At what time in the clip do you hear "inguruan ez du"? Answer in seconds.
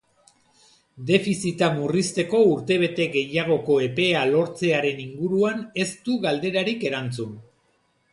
5.05-6.17